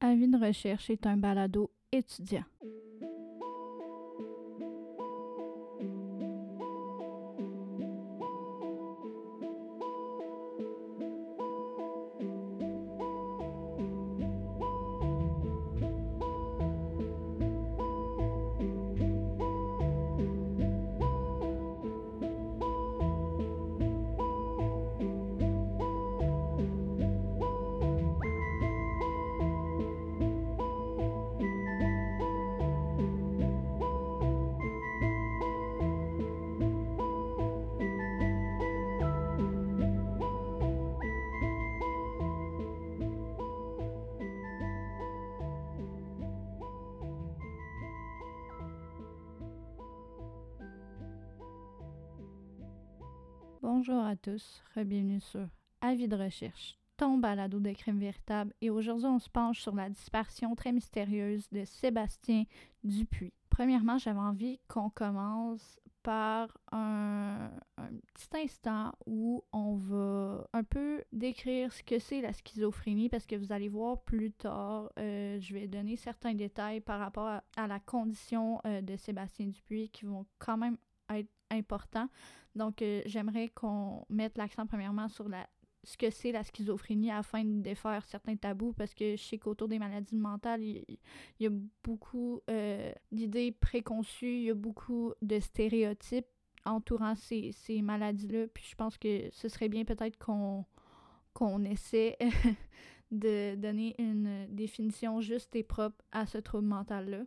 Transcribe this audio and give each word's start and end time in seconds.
Avis 0.00 0.28
de 0.28 0.38
recherche 0.38 0.90
est 0.90 1.06
un 1.06 1.16
balado 1.16 1.72
étudiant. 1.90 2.44
Bonjour 53.70 54.02
à 54.02 54.16
tous, 54.16 54.62
bienvenue 54.76 55.20
sur 55.20 55.46
Avis 55.82 56.08
de 56.08 56.16
recherche, 56.16 56.78
ton 56.96 57.18
balado 57.18 57.60
de 57.60 57.70
crime 57.72 57.98
véritable. 57.98 58.54
Et 58.62 58.70
aujourd'hui, 58.70 59.04
on 59.04 59.18
se 59.18 59.28
penche 59.28 59.60
sur 59.60 59.74
la 59.74 59.90
disparition 59.90 60.54
très 60.54 60.72
mystérieuse 60.72 61.46
de 61.52 61.66
Sébastien 61.66 62.44
Dupuis. 62.82 63.34
Premièrement, 63.50 63.98
j'avais 63.98 64.20
envie 64.20 64.58
qu'on 64.68 64.88
commence 64.88 65.78
par 66.02 66.56
un, 66.72 67.50
petit 68.14 68.42
instant 68.42 68.94
où 69.04 69.44
on 69.52 69.76
va 69.76 70.48
un 70.54 70.64
peu 70.64 71.04
décrire 71.12 71.70
ce 71.70 71.82
que 71.82 71.98
c'est 71.98 72.22
la 72.22 72.32
schizophrénie 72.32 73.10
parce 73.10 73.26
que 73.26 73.36
vous 73.36 73.52
allez 73.52 73.68
voir 73.68 74.00
plus 74.00 74.32
tard, 74.32 74.90
euh, 74.98 75.38
je 75.40 75.52
vais 75.52 75.68
donner 75.68 75.96
certains 75.96 76.32
détails 76.32 76.80
par 76.80 77.00
rapport 77.00 77.42
à, 77.58 77.66
la 77.66 77.80
condition 77.80 78.62
euh, 78.64 78.80
de 78.80 78.96
Sébastien 78.96 79.48
Dupuis 79.48 79.90
qui 79.90 80.06
vont 80.06 80.24
quand 80.38 80.56
même 80.56 80.78
être 81.10 81.28
important. 81.50 82.08
Donc, 82.58 82.82
euh, 82.82 83.00
j'aimerais 83.06 83.48
qu'on 83.48 84.04
mette 84.10 84.36
l'accent 84.36 84.66
premièrement 84.66 85.08
sur 85.08 85.28
la, 85.28 85.48
ce 85.84 85.96
que 85.96 86.10
c'est 86.10 86.32
la 86.32 86.42
schizophrénie 86.42 87.10
afin 87.10 87.44
de 87.44 87.62
défaire 87.62 88.04
certains 88.04 88.36
tabous 88.36 88.72
parce 88.72 88.94
que 88.94 89.16
je 89.16 89.22
sais 89.22 89.38
qu'autour 89.38 89.68
des 89.68 89.78
maladies 89.78 90.16
mentales, 90.16 90.62
il, 90.62 90.98
y 91.40 91.46
a 91.46 91.50
beaucoup 91.84 92.40
euh, 92.50 92.92
d'idées 93.12 93.52
préconçues, 93.52 94.38
il 94.38 94.42
y 94.42 94.50
a 94.50 94.54
beaucoup 94.54 95.14
de 95.22 95.38
stéréotypes 95.40 96.26
entourant 96.66 97.14
ces, 97.14 97.52
ces 97.52 97.80
maladies-là. 97.80 98.46
Puis 98.52 98.66
je 98.68 98.74
pense 98.74 98.98
que 98.98 99.30
ce 99.30 99.48
serait 99.48 99.68
bien 99.68 99.84
peut-être 99.84 100.18
qu'on 100.18 100.66
qu'on 101.32 101.62
essaie 101.64 102.18
de 103.12 103.54
donner 103.54 103.94
une 103.98 104.48
définition 104.50 105.20
juste 105.20 105.54
et 105.54 105.62
propre 105.62 106.04
à 106.10 106.26
ce 106.26 106.38
trouble 106.38 106.66
mental-là. 106.66 107.22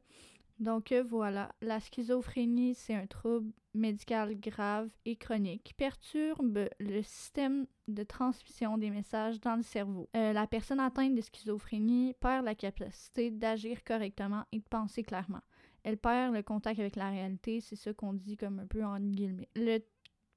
Donc 0.61 0.91
euh, 0.91 1.01
voilà, 1.01 1.55
la 1.63 1.79
schizophrénie, 1.79 2.75
c'est 2.75 2.93
un 2.93 3.07
trouble 3.07 3.51
médical 3.73 4.39
grave 4.39 4.91
et 5.05 5.15
chronique 5.15 5.63
qui 5.63 5.73
perturbe 5.73 6.69
le 6.79 7.01
système 7.01 7.65
de 7.87 8.03
transmission 8.03 8.77
des 8.77 8.91
messages 8.91 9.41
dans 9.41 9.55
le 9.55 9.63
cerveau. 9.63 10.07
Euh, 10.15 10.33
la 10.33 10.45
personne 10.45 10.79
atteinte 10.79 11.15
de 11.15 11.21
schizophrénie 11.21 12.13
perd 12.19 12.45
la 12.45 12.53
capacité 12.53 13.31
d'agir 13.31 13.83
correctement 13.83 14.43
et 14.51 14.59
de 14.59 14.67
penser 14.69 15.01
clairement. 15.01 15.41
Elle 15.81 15.97
perd 15.97 16.35
le 16.35 16.43
contact 16.43 16.79
avec 16.79 16.95
la 16.95 17.09
réalité, 17.09 17.59
c'est 17.59 17.75
ce 17.75 17.89
qu'on 17.89 18.13
dit 18.13 18.37
comme 18.37 18.59
un 18.59 18.67
peu 18.67 18.85
en 18.85 18.99
guillemets. 18.99 19.49
Le 19.55 19.79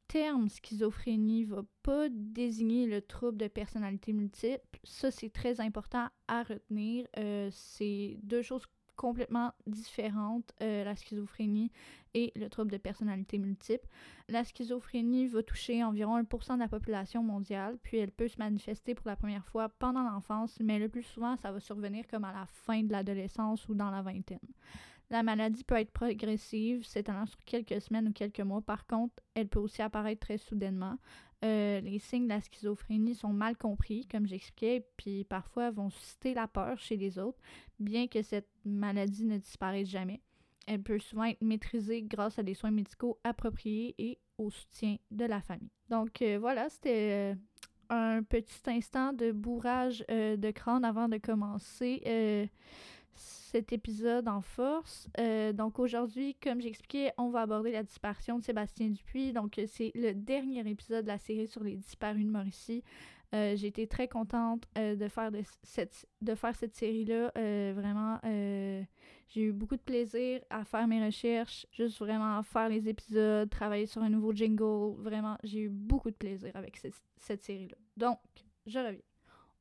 terme 0.09 0.49
schizophrénie 0.49 1.45
va 1.45 1.65
pas 1.83 2.09
désigner 2.09 2.87
le 2.87 3.03
trouble 3.03 3.37
de 3.37 3.49
personnalité 3.49 4.15
multiple. 4.15 4.81
Ça, 4.85 5.11
c'est 5.11 5.31
très 5.31 5.61
important 5.61 6.09
à 6.29 6.45
retenir. 6.45 7.07
Euh, 7.19 7.51
c'est 7.53 8.17
deux 8.23 8.41
choses 8.41 8.65
complètement 8.97 9.53
différentes, 9.67 10.53
euh, 10.63 10.85
la 10.85 10.97
schizophrénie 10.97 11.71
et 12.15 12.33
le 12.37 12.49
trouble 12.49 12.71
de 12.71 12.77
personnalité 12.77 13.39
multiple. 13.39 13.89
La 14.29 14.45
schizophrénie 14.45 15.27
va 15.27 15.43
toucher 15.43 15.83
environ 15.83 16.21
1% 16.21 16.55
de 16.55 16.61
la 16.61 16.69
population 16.69 17.23
mondiale, 17.23 17.79
puis 17.83 17.99
elle 17.99 18.13
peut 18.13 18.29
se 18.29 18.39
manifester 18.39 18.95
pour 18.95 19.09
la 19.09 19.17
première 19.17 19.45
fois 19.47 19.69
pendant 19.69 20.03
l'enfance, 20.03 20.59
mais 20.61 20.79
le 20.79 20.89
plus 20.89 21.03
souvent, 21.03 21.37
ça 21.37 21.53
va 21.53 21.61
survenir 21.61 22.07
comme 22.07 22.25
à 22.25 22.33
la 22.33 22.47
fin 22.47 22.83
de 22.83 22.93
l'adolescence 22.93 23.69
ou 23.69 23.75
dans 23.75 23.91
la 23.91 24.03
vingtaine. 24.03 24.39
La 25.11 25.23
maladie 25.23 25.65
peut 25.65 25.77
être 25.77 25.93
progressive, 25.93 26.85
s'étalant 26.85 27.27
sur 27.27 27.43
quelques 27.45 27.81
semaines 27.81 28.09
ou 28.09 28.13
quelques 28.13 28.41
mois. 28.41 28.63
Par 28.63 28.87
contre, 28.87 29.15
elle 29.35 29.49
peut 29.49 29.61
aussi 29.61 29.83
apparaître 29.83 30.27
très 30.27 30.39
soudainement. 30.39 30.97
Euh, 31.45 31.81
les 31.81 31.99
signes 31.99 32.25
de 32.25 32.31
la 32.31 32.41
schizophrénie 32.41 33.15
sont 33.15 33.33
mal 33.33 33.57
compris, 33.57 34.07
comme 34.07 34.27
j'expliquais, 34.27 34.87
puis 34.97 35.25
parfois 35.25 35.71
vont 35.71 35.91
susciter 35.91 36.33
la 36.33 36.49
peur 36.49 36.79
chez 36.79 36.97
les 36.97 37.19
autres, 37.19 37.39
bien 37.79 38.07
que 38.07 38.23
cette 38.23 38.49
maladie 38.65 39.27
ne 39.27 39.37
disparaisse 39.37 39.89
jamais. 39.89 40.23
Elle 40.67 40.83
peut 40.83 40.99
souvent 40.99 41.25
être 41.25 41.43
maîtrisée 41.43 42.03
grâce 42.03 42.39
à 42.39 42.43
des 42.43 42.55
soins 42.55 42.71
médicaux 42.71 43.19
appropriés 43.25 43.95
et 43.99 44.19
au 44.39 44.49
soutien 44.49 44.97
de 45.11 45.27
la 45.27 45.43
famille. 45.43 45.71
Donc 45.91 46.23
euh, 46.23 46.39
voilà, 46.41 46.71
c'était 46.71 47.35
euh, 47.35 47.35
un 47.91 48.23
petit 48.23 48.63
instant 48.67 49.13
de 49.13 49.31
bourrage 49.31 50.03
de 50.09 50.51
crâne 50.51 50.87
avant 50.87 51.11
de 51.11 51.19
commencer 51.19 52.51
cet 53.17 53.73
épisode 53.73 54.29
en 54.29 54.41
force. 54.41 55.09
Euh, 55.19 55.53
donc 55.53 55.79
aujourd'hui, 55.79 56.37
comme 56.43 56.61
j'expliquais, 56.61 57.13
on 57.19 57.31
va 57.31 57.43
aborder 57.43 57.73
la 57.73 57.83
disparition 57.83 58.39
de 58.39 58.45
Sébastien 58.45 58.89
Dupuis. 58.91 59.33
Donc 59.33 59.61
c'est 59.67 59.93
le 59.95 60.13
dernier 60.13 60.69
épisode 60.69 61.05
de 61.05 61.09
la 61.11 61.19
série 61.19 61.47
sur 61.47 61.63
les 61.63 61.77
disparus 61.77 62.25
de 62.25 62.31
Mauricie. 62.31 62.83
Euh, 63.35 63.57
j'ai 63.57 63.67
été 63.67 63.87
très 63.89 64.07
contente 64.07 64.65
euh, 64.79 64.95
de, 64.95 65.09
faire 65.09 65.31
cette 66.55 66.75
série-là. 66.75 67.33
vraiment, 67.73 68.21
j'ai 68.23 69.43
eu 69.43 69.53
beaucoup 69.53 69.77
de 69.77 69.83
plaisir 69.83 70.41
à 70.51 70.65
faire 70.65 70.87
mes 70.87 71.05
recherches, 71.05 71.67
juste 71.73 71.99
vraiment 71.99 72.43
faire 72.43 72.69
les 72.69 72.89
épisodes, 72.89 73.51
travailler 73.51 73.87
sur 73.87 74.03
un 74.03 74.11
nouveau 74.11 74.33
jingle. 74.33 74.95
Vraiment, 74.99 75.37
j'ai 75.43 75.61
eu 75.61 75.69
beaucoup 75.69 76.11
de 76.11 76.17
plaisir 76.17 76.53
avec 76.55 76.77
cette, 76.77 76.95
cette 77.19 77.43
série-là. 77.43 77.77
Donc, 77.97 78.19
je 78.67 78.79
reviens. 78.79 79.01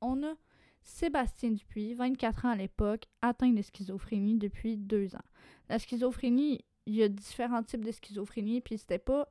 On 0.01 0.21
a 0.23 0.35
Sébastien 0.83 1.51
Dupuis, 1.51 1.93
24 1.93 2.45
ans 2.45 2.49
à 2.49 2.55
l'époque, 2.55 3.05
atteint 3.21 3.51
de 3.51 3.61
schizophrénie 3.61 4.37
depuis 4.37 4.77
deux 4.77 5.15
ans. 5.15 5.25
La 5.69 5.79
schizophrénie, 5.79 6.63
il 6.85 6.95
y 6.95 7.03
a 7.03 7.09
différents 7.09 7.63
types 7.63 7.83
de 7.85 7.91
schizophrénie, 7.91 8.61
puis 8.61 8.77
c'était 8.77 8.99
pas 8.99 9.29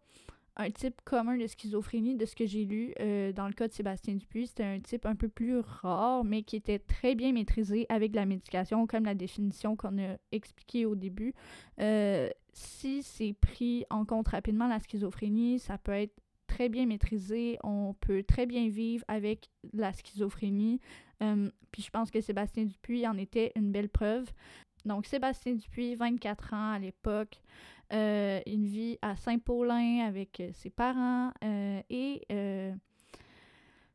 un 0.56 0.70
type 0.70 1.00
commun 1.04 1.36
de 1.36 1.46
schizophrénie 1.46 2.16
de 2.16 2.26
ce 2.26 2.36
que 2.36 2.46
j'ai 2.46 2.64
lu 2.64 2.92
euh, 3.00 3.32
dans 3.32 3.46
le 3.46 3.52
cas 3.52 3.68
de 3.68 3.72
Sébastien 3.72 4.14
Dupuis. 4.14 4.48
C'était 4.48 4.64
un 4.64 4.80
type 4.80 5.06
un 5.06 5.14
peu 5.14 5.28
plus 5.28 5.58
rare, 5.60 6.24
mais 6.24 6.42
qui 6.42 6.56
était 6.56 6.78
très 6.78 7.14
bien 7.14 7.32
maîtrisé 7.32 7.86
avec 7.88 8.14
la 8.14 8.26
médication, 8.26 8.86
comme 8.86 9.04
la 9.04 9.14
définition 9.14 9.76
qu'on 9.76 9.98
a 9.98 10.16
expliquée 10.30 10.84
au 10.84 10.94
début. 10.94 11.34
Euh, 11.80 12.28
si 12.52 13.02
c'est 13.02 13.34
pris 13.34 13.84
en 13.88 14.04
compte 14.04 14.28
rapidement, 14.28 14.68
la 14.68 14.78
schizophrénie, 14.78 15.58
ça 15.58 15.78
peut 15.78 15.92
être 15.92 16.14
très 16.46 16.68
bien 16.68 16.86
maîtrisé. 16.86 17.58
On 17.64 17.94
peut 17.94 18.22
très 18.22 18.46
bien 18.46 18.68
vivre 18.68 19.04
avec 19.08 19.48
la 19.72 19.92
schizophrénie. 19.92 20.80
Euh, 21.22 21.50
puis 21.70 21.82
je 21.82 21.90
pense 21.90 22.10
que 22.10 22.20
Sébastien 22.20 22.64
Dupuis 22.64 23.06
en 23.06 23.16
était 23.16 23.52
une 23.56 23.72
belle 23.72 23.88
preuve. 23.88 24.30
Donc 24.84 25.06
Sébastien 25.06 25.54
Dupuis, 25.54 25.94
24 25.94 26.54
ans 26.54 26.72
à 26.72 26.78
l'époque, 26.78 27.40
euh, 27.92 28.40
une 28.46 28.66
vie 28.66 28.98
à 29.02 29.16
Saint-Paulin 29.16 30.04
avec 30.06 30.40
euh, 30.40 30.50
ses 30.52 30.70
parents 30.70 31.32
et 31.90 32.22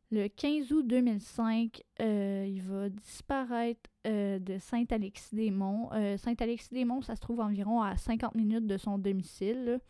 le 0.10 0.30
15 0.30 0.72
août 0.72 0.88
2005, 0.88 1.82
il 2.00 2.62
va 2.62 2.88
disparaître 2.88 3.90
de 4.06 4.58
Saint-Alexis-des-Monts. 4.58 5.90
Saint-Alexis-des-Monts, 6.18 7.02
ça 7.02 7.18
se 7.18 7.22
trouve 7.22 7.42
environ 7.42 7.82
à 7.82 7.98
50 7.98 8.34
minutes 8.36 8.68
de 8.68 8.78
son 8.78 8.98
domicile. 8.98 9.82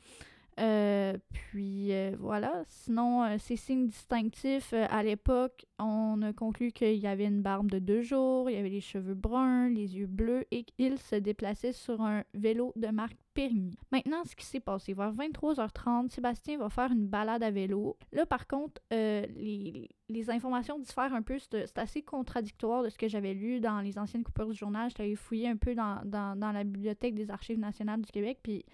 Euh, 0.60 1.18
puis 1.30 1.94
euh, 1.94 2.16
voilà. 2.20 2.64
Sinon, 2.68 3.24
euh, 3.24 3.38
ces 3.38 3.56
signes 3.56 3.88
distinctifs, 3.88 4.74
à 4.74 5.04
l'époque, 5.04 5.66
on 5.78 6.22
a 6.24 6.34
conclu 6.34 6.72
qu'il 6.72 6.96
y 6.96 7.08
avait 7.08 7.26
une 7.26 7.42
barbe 7.42 7.70
de 7.70 7.80
deux 7.80 8.02
jours, 8.02 8.50
il 8.50 8.56
y 8.56 8.60
avait 8.60 8.70
les 8.70 8.82
cheveux 8.82 9.14
bruns, 9.14 9.70
les 9.70 9.98
yeux 9.98 10.08
bleus 10.08 10.46
et 10.52 10.64
qu'il 10.64 10.98
se 10.98 11.16
déplaçait 11.16 11.74
sur 11.74 12.02
un 12.02 12.24
vélo 12.34 12.74
de 12.76 12.88
marque 12.88 13.18
Périgny. 13.36 13.78
Maintenant, 13.92 14.24
ce 14.26 14.36
qui 14.36 14.48
s'est 14.48 14.60
passé, 14.60 14.94
vers 14.94 15.14
23h30, 15.14 16.10
Sébastien 16.10 16.58
va 16.58 16.70
faire 16.70 16.92
une 16.92 17.06
balade 17.06 17.44
à 17.44 17.52
vélo. 17.52 17.96
Là, 18.12 18.26
par 18.26 18.48
contre, 18.48 18.82
les, 18.90 19.88
informations 20.30 20.80
diffèrent 20.80 21.14
un 21.14 21.22
peu. 21.22 21.38
C'est 21.38 21.78
assez 21.78 22.02
contradictoire 22.02 22.82
de 22.82 22.90
ce 22.90 22.98
que 22.98 23.08
j'avais 23.08 23.36
lu 23.36 23.60
dans 23.60 23.80
les 23.82 24.00
anciennes 24.00 24.24
coupures 24.24 24.48
du 24.50 24.58
journal. 24.58 24.90
J'avais 24.98 25.14
fouillé 25.14 25.50
un 25.50 25.56
peu 25.56 25.76
dans, 25.76 26.02
dans, 26.04 26.36
dans 26.36 26.52
la 26.52 26.64
bibliothèque 26.64 27.14
des 27.14 27.30
Archives 27.30 27.60
nationales 27.60 28.02
du 28.02 28.12
Québec, 28.12 28.40
puis 28.42 28.66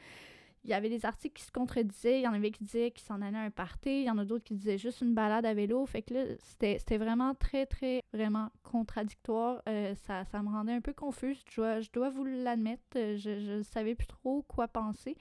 il 0.64 0.70
y 0.70 0.74
avait 0.74 0.90
des 0.90 1.06
articles 1.06 1.36
qui 1.36 1.44
se 1.44 1.52
contredisaient. 1.52 2.20
Il 2.20 2.24
y 2.24 2.28
en 2.28 2.34
avait 2.34 2.52
qui 2.52 2.64
disaient 2.64 2.92
qu'il 2.92 3.06
s'en 3.06 3.22
allait 3.22 3.38
à 3.38 3.42
un 3.42 3.50
party. 3.50 4.02
Il 4.02 4.06
y 4.06 4.10
en 4.10 4.18
a 4.18 4.24
d'autres 4.24 4.46
qui 4.46 4.56
disaient 4.56 4.78
juste 4.78 5.02
une 5.02 5.14
balade 5.14 5.46
à 5.46 5.54
vélo. 5.54 5.86
Fait 5.86 6.02
que 6.02 6.14
là, 6.14 6.24
c'était 6.40 6.98
vraiment 6.98 7.36
très, 7.36 7.66
très, 7.66 8.02
vraiment 8.14 8.50
contradictoire. 8.64 9.62
Euh, 9.68 9.94
ça, 9.96 10.24
ça 10.24 10.42
me 10.42 10.48
rendait 10.50 10.72
un 10.72 10.82
peu 10.82 10.94
confuse. 10.94 11.44
Je 11.50 11.56
dois, 11.56 11.82
je 11.82 11.90
dois 11.92 12.10
vous 12.10 12.24
l'admettre. 12.24 12.84
Euh, 12.96 13.18
je 13.18 13.58
ne 13.58 13.64
savais 13.64 13.94
plus 13.94 14.08
trop 14.08 14.44
quoi 14.44 14.70
penser. 14.70 15.18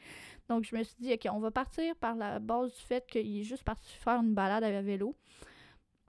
Donc, 0.48 0.64
je 0.64 0.76
me 0.76 0.82
suis 0.84 0.96
dit, 1.00 1.12
OK, 1.12 1.26
on 1.32 1.40
va 1.40 1.50
partir 1.50 1.96
par 1.96 2.14
la 2.14 2.38
base 2.38 2.72
du 2.76 2.80
fait 2.80 3.04
qu'il 3.08 3.40
est 3.40 3.44
juste 3.44 3.64
parti 3.64 3.90
faire 3.98 4.20
une 4.20 4.34
balade 4.34 4.62
à 4.62 4.82
vélo. 4.82 5.16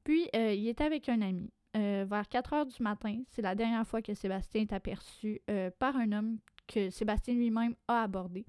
Puis, 0.04 0.30
euh, 0.36 0.54
il 0.54 0.68
était 0.68 0.84
avec 0.84 1.10
un 1.10 1.22
ami. 1.22 1.50
vers 1.74 2.30
4 2.30 2.54
heures 2.54 2.66
du 2.68 2.84
matin, 2.84 3.24
c'est 3.30 3.42
la 3.42 3.56
dernière 3.56 3.88
fois 3.88 4.04
que 4.04 4.14
Sébastien 4.14 4.62
est 4.62 4.74
aperçu 4.74 5.42
par 5.80 5.98
un 5.98 6.12
homme 6.12 6.38
que 6.68 6.92
Sébastien 6.92 7.34
lui-même 7.34 7.76
a 7.88 8.04
abordé. 8.04 8.46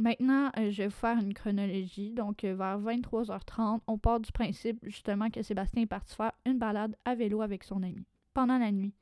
Maintenant, 0.00 0.50
euh, 0.56 0.70
je 0.70 0.78
vais 0.78 0.88
vous 0.88 0.94
faire 0.94 1.18
une 1.18 1.34
chronologie. 1.34 2.12
Donc, 2.12 2.44
euh, 2.44 2.54
vers 2.54 2.80
23h30, 2.80 3.80
on 3.86 3.98
part 3.98 4.18
du 4.18 4.32
principe 4.32 4.78
justement 4.82 5.28
que 5.28 5.42
Sébastien 5.42 5.82
est 5.82 5.86
parti 5.86 6.14
faire 6.14 6.32
une 6.46 6.58
balade 6.58 6.96
à 7.04 7.14
vélo 7.14 7.42
avec 7.42 7.64
son 7.64 7.82
ami 7.82 8.06
pendant 8.32 8.56
la 8.56 8.72
nuit. 8.72 8.94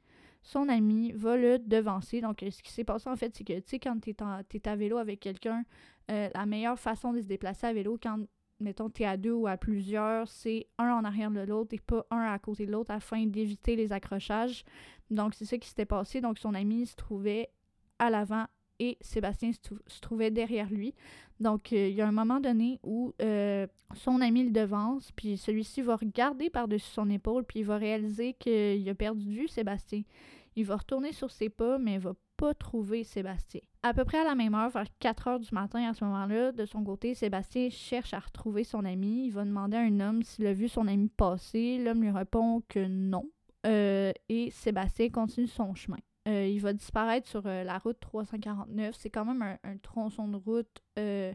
Son 0.42 0.68
ami 0.68 1.12
va 1.12 1.36
le 1.36 1.60
devancer. 1.60 2.20
Donc, 2.20 2.42
euh, 2.42 2.50
ce 2.50 2.64
qui 2.64 2.72
s'est 2.72 2.82
passé 2.82 3.08
en 3.08 3.14
fait, 3.14 3.32
c'est 3.36 3.44
que, 3.44 3.52
tu 3.60 3.68
sais, 3.68 3.78
quand 3.78 4.00
tu 4.00 4.10
es, 4.10 4.68
à 4.68 4.74
vélo 4.74 4.96
avec 4.96 5.20
quelqu'un, 5.20 5.64
la 6.08 6.46
meilleure 6.46 6.78
façon 6.78 7.12
de 7.12 7.20
se 7.20 7.26
déplacer 7.26 7.66
à 7.68 7.72
vélo, 7.72 7.96
quand, 8.02 8.18
mettons, 8.58 8.90
tu 8.90 9.02
es 9.02 9.06
à 9.06 9.16
deux 9.16 9.34
ou 9.34 9.46
à 9.46 9.56
plusieurs, 9.56 10.26
c'est 10.26 10.66
un 10.78 10.90
en 10.90 11.04
arrière 11.04 11.30
de 11.30 11.40
l'autre 11.40 11.74
et 11.74 11.78
pas 11.78 12.06
un 12.10 12.22
à 12.22 12.38
côté 12.40 12.66
de 12.66 12.72
l'autre 12.72 12.90
afin 12.90 13.24
d'éviter 13.26 13.76
les 13.76 13.92
accrochages. 13.92 14.64
Donc, 15.10 15.34
c'est 15.34 15.44
ça 15.44 15.58
qui 15.58 15.68
s'était 15.68 15.84
passé. 15.84 16.20
Donc, 16.20 16.38
son 16.38 16.54
ami 16.54 16.86
se 16.86 16.96
trouvait 16.96 17.50
à 18.00 18.10
l'avant 18.10 18.46
et 18.78 18.98
Sébastien 19.00 19.50
se, 19.52 20.00
trouvait 20.00 20.30
derrière 20.30 20.70
lui. 20.70 20.94
Donc, 21.40 21.72
euh, 21.72 21.88
il 21.88 21.94
y 21.94 22.00
a 22.00 22.08
un 22.08 22.12
moment 22.12 22.40
donné 22.40 22.80
où 22.82 23.14
euh, 23.22 23.66
son 23.94 24.20
ami 24.20 24.44
le 24.44 24.50
devance, 24.50 25.12
puis 25.12 25.36
celui-ci 25.36 25.82
va 25.82 25.96
regarder 25.96 26.50
par-dessus 26.50 26.90
son 26.90 27.10
épaule, 27.10 27.44
puis 27.44 27.60
il 27.60 27.66
va 27.66 27.76
réaliser 27.76 28.34
qu'il 28.34 28.88
a 28.88 28.94
perdu 28.94 29.30
vue 29.30 29.48
Sébastien. 29.48 30.02
Il 30.56 30.64
va 30.64 30.76
retourner 30.76 31.12
sur 31.12 31.30
ses 31.30 31.48
pas, 31.48 31.78
mais 31.78 31.94
il 31.94 32.00
va 32.00 32.14
pas 32.36 32.54
trouver 32.54 33.04
Sébastien. 33.04 33.60
À 33.82 33.94
peu 33.94 34.04
près 34.04 34.18
à 34.18 34.24
la 34.24 34.34
même 34.34 34.54
heure, 34.54 34.70
vers 34.70 34.86
4 34.98 35.28
heures 35.28 35.40
du 35.40 35.52
matin, 35.52 35.88
à 35.88 35.94
ce 35.94 36.04
moment-là, 36.04 36.52
de 36.52 36.64
son 36.64 36.82
côté, 36.82 37.14
Sébastien 37.14 37.68
cherche 37.70 38.14
à 38.14 38.18
retrouver 38.18 38.64
son 38.64 38.84
ami. 38.84 39.26
Il 39.26 39.32
va 39.32 39.44
demander 39.44 39.76
à 39.76 39.80
un 39.80 40.00
homme 40.00 40.22
s'il 40.22 40.46
a 40.46 40.52
vu 40.52 40.68
son 40.68 40.88
ami 40.88 41.08
passer. 41.08 41.78
L'homme 41.78 42.02
lui 42.02 42.10
répond 42.10 42.62
que 42.68 42.86
non. 42.86 43.24
Euh, 43.66 44.12
et 44.28 44.50
Sébastien 44.50 45.10
continue 45.10 45.46
son 45.46 45.74
chemin. 45.74 45.98
Euh, 46.28 46.46
il 46.46 46.60
va 46.60 46.72
disparaître 46.72 47.26
sur 47.28 47.46
euh, 47.46 47.64
la 47.64 47.78
route 47.78 47.98
349. 48.00 48.94
C'est 48.98 49.08
quand 49.08 49.24
même 49.24 49.42
un, 49.62 49.76
tronçon 49.78 50.28
de 50.28 50.36
route 50.36 50.82
euh, 50.98 51.32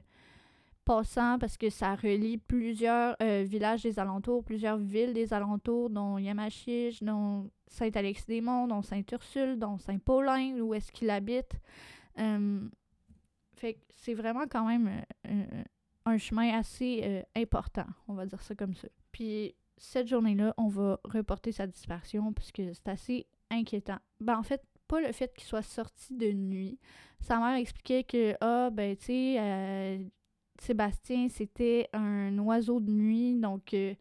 passant 0.86 1.40
parce 1.40 1.58
que 1.58 1.70
ça 1.70 1.96
relie 1.96 2.38
plusieurs 2.38 3.16
villages 3.22 3.84
des 3.84 4.00
alentours, 4.00 4.44
plusieurs 4.44 4.78
villes 4.78 5.14
des 5.14 5.34
alentours, 5.34 5.90
dont 5.90 6.18
Yamachiche, 6.18 7.02
dont 7.02 7.50
Saint-Alexis-des-Monts, 7.68 8.68
dont 8.68 8.82
Saint-Ursule, 8.82 9.58
dont 9.58 9.78
Saint-Paulin, 9.78 10.60
où 10.60 10.74
est-ce 10.74 10.92
qu'il 10.92 11.10
habite. 11.10 11.54
fait 13.56 13.78
c'est 13.96 14.14
vraiment 14.14 14.44
quand 14.50 14.66
même 14.66 15.06
un 16.06 16.18
chemin 16.18 16.58
assez 16.60 17.24
important, 17.34 17.86
on 18.10 18.14
va 18.14 18.26
dire 18.26 18.42
ça 18.42 18.54
comme 18.54 18.74
ça. 18.74 18.90
Puis 19.14 19.56
cette 19.78 20.08
journée-là, 20.08 20.54
on 20.58 20.68
va 20.68 21.00
reporter 21.06 21.54
sa 21.54 21.66
disparition 21.66 22.34
puisque 22.34 22.62
c'est 22.74 22.90
assez 22.90 23.26
inquiétant. 23.50 24.00
Ben, 24.20 24.38
en 24.38 24.44
fait, 24.44 24.62
pas 24.94 25.02
le 25.02 25.12
fait 25.12 25.34
qu'il 25.34 25.46
soit 25.46 25.64
sorti 25.64 26.14
de 26.16 26.32
nuit. 26.32 26.78
Sa 27.20 27.40
mère 27.40 27.56
expliquait 27.56 28.04
que, 28.04 28.36
ah, 28.42 28.70
ben, 28.70 28.96
tu 28.96 29.06
sais, 29.06 29.36
euh, 29.40 29.98
Sébastien, 30.62 31.30
c'était 31.30 31.90
un 31.94 32.38
oiseau 32.38 32.80
de 32.80 32.92
nuit, 32.92 33.34
donc 33.40 33.74
euh, 33.74 33.96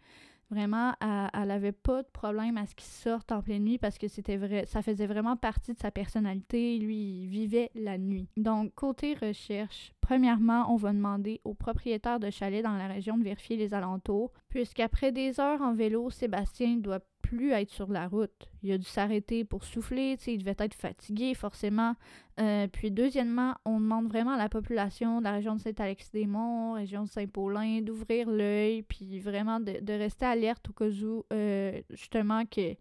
vraiment, 0.50 0.92
elle 1.00 1.48
n'avait 1.48 1.72
pas 1.72 2.02
de 2.02 2.08
problème 2.08 2.58
à 2.58 2.66
ce 2.66 2.74
qu'il 2.74 2.84
sorte 2.84 3.32
en 3.32 3.40
pleine 3.40 3.64
nuit 3.64 3.78
parce 3.78 3.96
que 3.96 4.06
c'était 4.06 4.36
vrai, 4.36 4.66
ça 4.66 4.82
faisait 4.82 5.06
vraiment 5.06 5.34
partie 5.34 5.72
de 5.72 5.78
sa 5.78 5.90
personnalité. 5.90 6.76
Lui, 6.76 7.22
il 7.22 7.26
vivait 7.28 7.70
la 7.74 7.96
nuit. 7.96 8.28
Donc, 8.36 8.74
côté 8.74 9.14
recherche, 9.14 9.94
premièrement, 10.02 10.70
on 10.70 10.76
va 10.76 10.92
demander 10.92 11.40
au 11.44 11.54
propriétaire 11.54 12.20
de 12.20 12.28
chalet 12.28 12.62
dans 12.62 12.76
la 12.76 12.86
région 12.86 13.16
de 13.16 13.24
vérifier 13.24 13.56
les 13.56 13.72
alentours, 13.72 14.30
puisqu'après 14.50 15.10
des 15.10 15.40
heures 15.40 15.62
en 15.62 15.72
vélo, 15.72 16.10
Sébastien 16.10 16.76
doit 16.76 17.00
plus 17.32 17.52
être 17.52 17.70
sur 17.70 17.90
la 17.90 18.08
route. 18.08 18.50
Il 18.62 18.70
a 18.73 18.79
dû 18.79 18.84
s'arrêter 18.84 19.43
pour 19.43 19.64
souffler, 19.64 20.19
il 20.26 20.38
devait 20.38 20.55
être 20.58 20.75
fatigué 20.75 21.32
forcément. 21.32 21.94
Euh, 22.38 22.67
puis 22.69 22.90
deuxièmement, 22.90 23.55
on 23.64 23.81
demande 23.81 24.08
vraiment 24.08 24.32
à 24.32 24.37
la 24.37 24.50
population 24.50 25.20
de 25.20 25.25
la 25.25 25.32
région 25.32 25.56
de 25.56 25.61
Saint-Alexis-des-Monts, 25.61 26.75
région 26.75 27.05
de 27.05 27.08
Saint-Paulin, 27.08 27.81
d'ouvrir 27.81 28.31
l'œil, 28.31 28.82
puis 28.82 29.19
vraiment 29.19 29.61
de, 29.61 29.93
rester 29.93 30.26
alerte 30.26 30.69
au 30.69 30.73
cas 30.75 30.90
où, 30.90 31.25
euh, 31.32 31.81
justement, 31.88 32.44
que, 32.44 32.75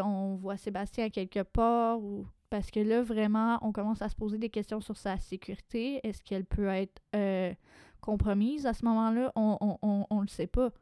on 0.00 0.34
voit 0.34 0.56
Sébastien 0.56 1.04
à 1.04 1.10
quelque 1.10 1.42
part 1.44 2.00
ou 2.00 2.26
parce 2.48 2.72
que 2.72 2.80
là, 2.80 3.02
vraiment, 3.02 3.58
on 3.62 3.70
commence 3.70 4.02
à 4.02 4.08
se 4.08 4.16
poser 4.16 4.36
des 4.36 4.50
questions 4.50 4.80
sur 4.80 4.96
sa 4.96 5.16
sécurité. 5.18 6.00
Est-ce 6.02 6.20
qu'elle 6.24 6.44
peut 6.44 6.66
être 6.66 7.00
euh, 7.14 7.54
compromise 8.00 8.66
à 8.66 8.72
ce 8.72 8.84
moment-là? 8.86 9.30
On 9.36 9.52
ne 9.62 10.04
on, 10.10 10.20
le 10.20 10.26
sait 10.26 10.48
pas. 10.48 10.72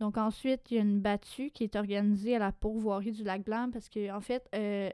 Donc 0.00 0.16
ensuite, 0.16 0.70
il 0.70 0.76
y 0.76 0.78
a 0.78 0.82
une 0.82 1.00
battue 1.00 1.50
qui 1.50 1.64
est 1.64 1.76
organisée 1.76 2.36
à 2.36 2.38
la 2.38 2.52
pourvoirie 2.52 3.12
du 3.12 3.24
lac 3.24 3.42
Blanc 3.44 3.70
parce 3.72 3.88
que 3.88 4.12
en 4.12 4.20
fait, 4.20 4.48
euh, 4.54 4.90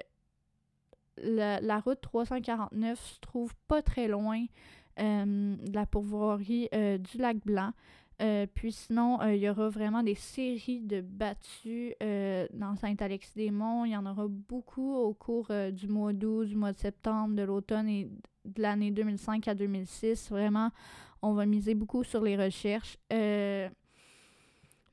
la, 1.19 1.81
route 1.81 2.01
349 2.01 2.99
se 2.99 3.21
trouve 3.21 3.55
pas 3.69 3.83
très 3.83 4.09
loin 4.09 4.45
euh, 5.01 5.57
de 5.57 5.75
la 5.75 5.85
pourvoirie 5.85 6.69
euh, 6.75 6.97
du 6.97 7.19
lac 7.19 7.37
Blanc. 7.45 7.73
puis 8.55 8.73
sinon, 8.73 9.21
il 9.27 9.37
y 9.37 9.49
aura 9.51 9.69
vraiment 9.69 10.03
des 10.03 10.15
séries 10.15 10.81
de 10.81 11.03
battues 11.03 11.95
dans 12.55 12.75
Saint-Alexis-des-Monts. 12.77 13.85
Il 13.85 13.93
y 13.93 13.97
en 13.97 14.07
aura 14.07 14.27
beaucoup 14.27 14.95
au 14.95 15.13
cours 15.13 15.51
du 15.73 15.87
mois 15.89 16.15
d'août, 16.15 16.47
du 16.47 16.57
mois 16.57 16.73
de 16.73 16.79
septembre, 16.79 17.35
de 17.35 17.43
l'automne 17.43 17.89
et 17.89 18.09
de 18.47 18.63
l'année 18.63 18.91
2005 18.91 19.49
à 19.49 19.55
2006. 19.55 20.31
Vraiment, 20.31 20.71
on 21.21 21.35
va 21.35 21.45
miser 21.45 21.75
beaucoup 21.75 22.05
sur 22.05 22.23
les 22.23 22.37
recherches. 22.37 22.97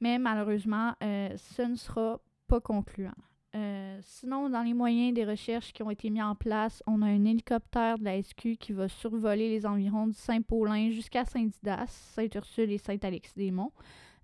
Mais 0.01 0.19
malheureusement, 0.19 0.94
euh, 1.03 1.30
ce 1.38 1.62
ne 1.62 1.75
sera 1.75 2.19
pas 2.48 2.59
concluant. 2.59 3.13
Euh, 3.53 4.00
sinon, 4.01 4.50
dans 4.50 4.63
les 4.63 4.74
moyens 4.74 5.13
des 5.13 5.25
recherches 5.25 5.74
qui 5.74 5.83
ont 5.83 5.92
été 5.92 6.09
mis 6.09 6.21
en 6.21 6.36
place, 6.36 6.81
on 6.88 7.01
a 7.01 7.06
un 7.06 7.25
hélicoptère 7.25 7.98
de 7.98 8.06
la 8.06 8.21
SQ 8.21 8.57
qui 8.57 8.71
va 8.71 8.88
survoler 8.88 9.50
les 9.50 9.65
environs 9.65 10.07
de 10.07 10.13
Saint-Paulin 10.13 10.89
jusqu'à 10.89 11.25
Saint-Didas, 11.25 11.88
Saint-Ursule 11.88 12.71
et 12.71 12.77
Saint-Alexis-des-Monts. 12.77 13.74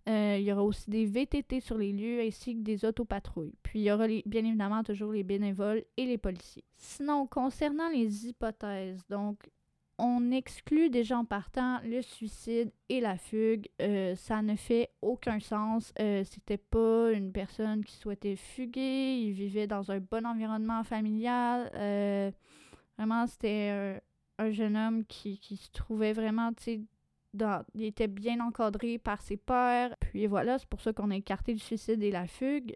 Euh, 0.08 0.38
il 0.40 0.46
y 0.46 0.54
aura 0.54 0.64
aussi 0.64 0.90
des 0.90 1.06
VTT 1.06 1.60
sur 1.60 1.78
les 1.78 1.92
lieux 1.92 2.22
ainsi 2.22 2.56
que 2.56 2.62
des 2.62 2.86
autopatrouilles. 2.86 3.54
Puis 3.62 3.80
il 3.80 3.84
y 3.84 3.92
aura 3.92 4.08
bien 4.08 4.46
évidemment 4.46 4.82
toujours 4.82 5.12
les 5.12 5.24
bénévoles 5.24 5.84
et 5.98 6.06
les 6.06 6.18
policiers. 6.18 6.64
Sinon, 6.78 7.28
concernant 7.28 7.90
les 7.90 8.28
hypothèses, 8.28 9.06
donc 9.10 9.38
on 10.00 10.32
exclut 10.32 10.90
déjà 10.90 11.18
en 11.18 11.26
partant 11.26 11.80
le 11.84 12.02
suicide 12.02 12.72
et 12.90 13.00
la 13.00 13.18
fugue. 13.18 13.68
Euh, 13.82 14.16
ça 14.16 14.42
ne 14.42 14.56
fait 14.56 14.92
aucun 15.02 15.40
sens. 15.40 15.92
Euh, 16.00 16.24
c'était 16.24 16.58
pas 16.58 17.12
une 17.12 17.32
personne 17.32 17.84
qui 17.84 17.96
souhaitait 17.96 18.36
fuguer. 18.36 19.18
Il 19.18 19.32
vivait 19.32 19.68
dans 19.68 19.92
un 19.92 20.00
bon 20.00 20.26
environnement 20.26 20.84
familial. 20.84 21.72
Euh, 21.76 22.32
vraiment, 22.98 23.26
c'était 23.26 24.00
un, 24.38 24.52
jeune 24.52 24.78
homme 24.78 25.04
qui, 25.06 25.40
se 25.42 25.72
trouvait 25.72 26.14
vraiment, 26.14 26.54
tu 26.54 26.64
sais, 26.64 26.82
il 27.74 27.84
était 27.84 28.08
bien 28.08 28.40
encadré 28.40 29.00
par 29.00 29.22
ses 29.22 29.38
pères. 29.38 29.96
Puis 30.00 30.28
voilà, 30.28 30.60
c'est 30.60 30.70
pour 30.70 30.82
ça 30.82 30.94
qu'on 30.94 31.10
a 31.10 31.16
écarté 31.16 31.54
le 31.54 31.60
suicide 31.60 32.04
et 32.04 32.12
la 32.12 32.28
fugue. 32.28 32.76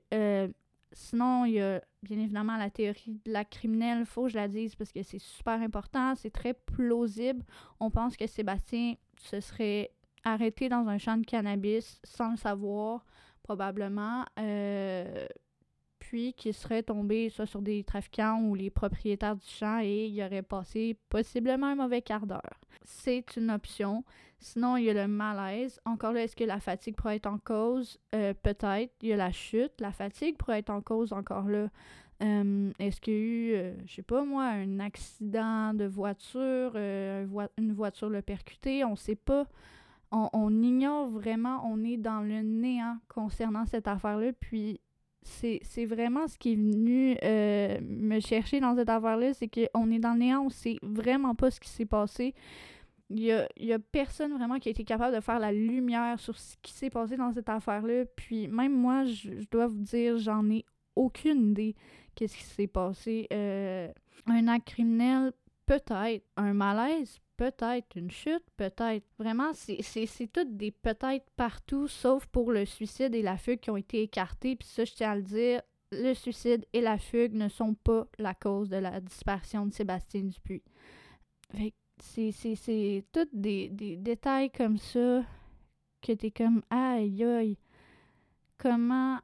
Sinon, 0.93 1.45
il 1.45 1.53
y 1.53 1.61
a 1.61 1.81
bien 2.03 2.19
évidemment 2.19 2.57
la 2.57 2.69
théorie 2.69 3.19
de 3.25 3.31
la 3.31 3.45
criminelle, 3.45 4.05
faut 4.05 4.23
que 4.23 4.29
je 4.29 4.35
la 4.35 4.47
dise 4.47 4.75
parce 4.75 4.91
que 4.91 5.03
c'est 5.03 5.19
super 5.19 5.61
important, 5.61 6.15
c'est 6.15 6.31
très 6.31 6.53
plausible. 6.53 7.43
On 7.79 7.89
pense 7.89 8.17
que 8.17 8.27
Sébastien 8.27 8.95
se 9.17 9.39
serait 9.39 9.91
arrêté 10.23 10.69
dans 10.69 10.87
un 10.87 10.97
champ 10.97 11.17
de 11.17 11.25
cannabis 11.25 11.99
sans 12.03 12.31
le 12.31 12.37
savoir, 12.37 13.05
probablement, 13.43 14.25
euh, 14.39 15.27
puis 16.11 16.33
qu'il 16.33 16.53
serait 16.53 16.83
tombé 16.83 17.29
soit 17.29 17.45
sur 17.45 17.61
des 17.61 17.85
trafiquants 17.85 18.41
ou 18.41 18.53
les 18.53 18.69
propriétaires 18.69 19.37
du 19.37 19.47
champ 19.47 19.79
et 19.81 20.07
il 20.07 20.21
aurait 20.21 20.41
passé 20.41 20.97
possiblement 21.07 21.67
un 21.67 21.75
mauvais 21.75 22.01
quart 22.01 22.27
d'heure. 22.27 22.59
C'est 22.83 23.37
une 23.37 23.49
option. 23.49 24.03
Sinon, 24.37 24.75
il 24.75 24.83
y 24.83 24.89
a 24.89 24.93
le 24.93 25.07
malaise. 25.07 25.79
Encore 25.85 26.11
là, 26.11 26.23
est-ce 26.23 26.35
que 26.35 26.43
la 26.43 26.59
fatigue 26.59 26.97
pourrait 26.97 27.15
être 27.15 27.27
en 27.27 27.37
cause? 27.37 27.97
Euh, 28.13 28.33
peut-être. 28.33 28.91
Il 29.01 29.07
y 29.07 29.13
a 29.13 29.15
la 29.15 29.31
chute. 29.31 29.71
La 29.79 29.93
fatigue 29.93 30.35
pourrait 30.35 30.59
être 30.59 30.69
en 30.69 30.81
cause 30.81 31.13
encore 31.13 31.47
là. 31.47 31.69
Euh, 32.21 32.71
est-ce 32.77 32.99
qu'il 32.99 33.13
y 33.13 33.15
a 33.15 33.19
eu, 33.19 33.53
euh, 33.53 33.73
je 33.85 33.95
sais 33.95 34.01
pas 34.01 34.25
moi, 34.25 34.43
un 34.47 34.81
accident 34.81 35.73
de 35.73 35.85
voiture, 35.85 36.75
une 36.75 37.71
voiture 37.73 38.09
le 38.09 38.21
percuté? 38.21 38.83
On 38.83 38.91
ne 38.91 38.95
sait 38.97 39.15
pas. 39.15 39.45
On, 40.11 40.27
on, 40.33 40.61
ignore 40.61 41.07
vraiment, 41.07 41.65
on 41.65 41.85
est 41.85 41.95
dans 41.95 42.19
le 42.19 42.41
néant 42.41 42.97
concernant 43.07 43.65
cette 43.65 43.87
affaire-là. 43.87 44.33
Puis 44.37 44.81
c'est 45.23 45.85
vraiment 45.85 46.27
ce 46.27 46.37
qui 46.37 46.53
est 46.53 46.55
venu 46.55 47.17
me 47.81 48.19
chercher 48.19 48.59
dans 48.59 48.75
cette 48.75 48.89
affaire-là, 48.89 49.33
c'est 49.33 49.47
qu'on 49.47 49.91
est 49.91 49.99
dans 49.99 50.13
le 50.13 50.19
néant, 50.19 50.43
on 50.45 50.49
sait 50.49 50.77
vraiment 50.81 51.35
pas 51.35 51.51
ce 51.51 51.59
qui 51.59 51.69
s'est 51.69 51.85
passé. 51.85 52.33
Il 53.09 53.19
y 53.19 53.31
a, 53.31 53.47
y 53.57 53.75
personne 53.91 54.33
vraiment 54.37 54.57
qui 54.57 54.69
a 54.69 54.71
été 54.71 54.85
capable 54.85 55.15
de 55.15 55.21
faire 55.21 55.39
la 55.39 55.51
lumière 55.51 56.19
sur 56.19 56.37
ce 56.39 56.55
qui 56.61 56.71
s'est 56.71 56.89
passé 56.89 57.17
dans 57.17 57.31
cette 57.33 57.49
affaire-là. 57.49 58.05
Puis 58.15 58.47
même 58.47 58.73
moi, 58.73 59.03
je, 59.03 59.31
dois 59.51 59.67
vous 59.67 59.81
dire, 59.81 60.17
j'en 60.17 60.49
ai 60.49 60.63
aucune 60.95 61.49
idée 61.49 61.75
qu'est-ce 62.15 62.37
qui 62.37 62.43
s'est 62.43 62.67
passé. 62.67 63.27
Euh, 63.33 63.89
un 64.27 64.47
acte 64.47 64.67
criminel, 64.67 65.33
peut-être. 65.71 66.25
Un 66.35 66.53
malaise, 66.53 67.19
peut-être. 67.37 67.95
Une 67.95 68.11
chute, 68.11 68.43
peut-être. 68.57 69.05
Vraiment, 69.17 69.53
c'est 69.53 70.27
toutes 70.33 70.57
des 70.57 70.71
peut-être 70.71 71.25
partout, 71.37 71.87
sauf 71.87 72.25
pour 72.25 72.51
le 72.51 72.65
suicide 72.65 73.15
et 73.15 73.21
la 73.21 73.37
fugue 73.37 73.61
qui 73.61 73.69
ont 73.69 73.77
été 73.77 74.01
écartés. 74.01 74.57
Puis 74.57 74.67
ça, 74.67 74.83
je 74.83 74.93
tiens 74.93 75.11
à 75.11 75.15
le 75.15 75.21
dire, 75.21 75.61
le 75.93 76.13
suicide 76.13 76.65
et 76.73 76.81
la 76.81 76.97
fugue 76.97 77.33
ne 77.33 77.47
sont 77.47 77.73
pas 77.73 78.05
la 78.17 78.33
cause 78.33 78.67
de 78.67 78.77
la 78.77 78.99
disparition 78.99 79.65
de 79.65 79.73
Sébastien 79.73 80.23
Dupuis. 80.23 80.63
C'est 82.01 83.05
tous 83.13 83.27
des, 83.31 83.69
des, 83.69 83.95
détails 83.95 84.51
comme 84.51 84.77
ça 84.77 85.23
que 86.01 86.11
t'es 86.11 86.31
comme 86.31 86.63
aïe 86.69 87.23
aïe. 87.23 87.57
Comment 88.57 89.19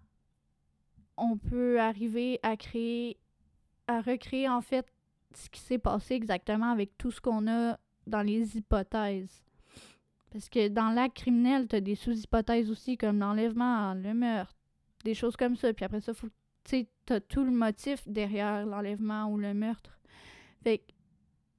on 1.18 1.38
peut 1.38 1.80
arriver 1.80 2.39
à 2.44 2.56
créer, 2.56 3.18
à 3.88 4.01
recréer 4.01 4.48
en 4.48 4.62
fait 4.62 4.86
ce 5.34 5.50
qui 5.50 5.60
s'est 5.60 5.78
passé 5.78 6.16
exactement 6.16 6.72
avec 6.72 6.98
tout 6.98 7.12
ce 7.12 7.22
qu'on 7.22 7.48
a 7.48 7.78
dans 8.06 8.22
les 8.22 8.58
hypothèses. 8.58 9.44
Parce 10.32 10.50
que 10.50 10.68
dans 10.68 10.90
l'acte 10.90 11.18
criminel, 11.18 11.68
t'as 11.68 11.80
des 11.80 11.96
sous-hypothèses 11.96 12.70
aussi, 12.70 12.98
comme 12.98 13.20
l'enlèvement, 13.20 13.94
le 13.94 14.14
meurtre, 14.14 14.56
des 15.04 15.14
choses 15.14 15.36
comme 15.36 15.56
ça. 15.56 15.74
Puis 15.74 15.86
après 15.86 16.02
ça, 16.02 16.14
faut 16.14 16.28
tu 16.68 16.86
t'as 17.06 17.22
tout 17.22 17.44
le 17.44 17.52
motif 17.52 18.06
derrière 18.08 18.66
l'enlèvement 18.66 19.32
ou 19.32 19.38
le 19.38 19.54
meurtre. 19.54 19.98
Fait 20.64 20.80
que 20.80 20.94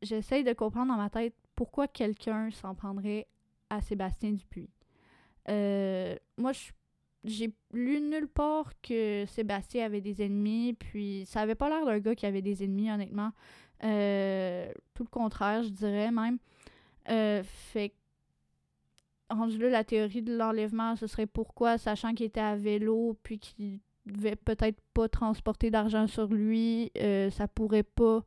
j'essaye 0.02 0.44
de 0.44 0.52
comprendre 0.52 0.92
dans 0.92 0.98
ma 0.98 1.08
tête 1.08 1.34
pourquoi 1.54 1.88
quelqu'un 1.88 2.50
s'en 2.50 2.74
prendrait 2.74 3.26
à 3.70 3.80
Sébastien 3.80 4.32
Dupuis. 4.32 4.70
Euh, 5.48 6.14
moi, 6.36 6.52
j'ai 7.24 7.52
lu 7.72 8.00
nulle 8.00 8.28
part 8.28 8.72
que 8.80 9.24
Sébastien 9.26 9.84
avait 9.84 10.00
des 10.00 10.22
ennemis, 10.22 10.74
puis 10.74 11.24
ça 11.26 11.40
avait 11.40 11.54
pas 11.54 11.68
l'air 11.68 11.84
d'un 11.84 11.98
gars 11.98 12.14
qui 12.14 12.26
avait 12.26 12.42
des 12.42 12.64
ennemis, 12.64 12.90
honnêtement. 12.90 13.32
Euh, 13.84 14.70
tout 14.94 15.04
le 15.04 15.08
contraire, 15.08 15.62
je 15.62 15.70
dirais 15.70 16.10
même. 16.10 16.38
Euh, 17.10 17.42
fait 17.44 17.92
rendu 19.30 19.58
là, 19.58 19.68
la 19.68 19.84
théorie 19.84 20.22
de 20.22 20.36
l'enlèvement, 20.36 20.96
ce 20.96 21.06
serait 21.06 21.26
pourquoi, 21.26 21.78
sachant 21.78 22.14
qu'il 22.14 22.26
était 22.26 22.40
à 22.40 22.56
vélo, 22.56 23.18
puis 23.22 23.38
qu'il 23.38 23.80
devait 24.06 24.36
peut-être 24.36 24.80
pas 24.94 25.08
transporter 25.08 25.70
d'argent 25.70 26.06
sur 26.06 26.28
lui, 26.28 26.90
euh, 26.98 27.30
ça 27.30 27.46
pourrait 27.48 27.82
pas 27.82 28.24